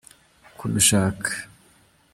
kubishaka. 0.57 1.29